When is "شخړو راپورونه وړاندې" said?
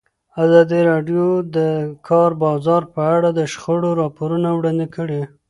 3.53-4.87